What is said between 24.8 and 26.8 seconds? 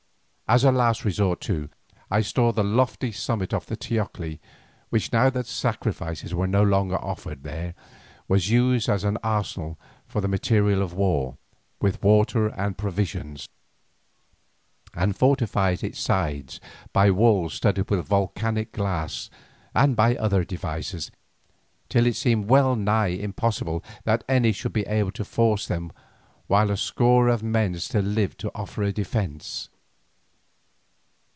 able to force them while a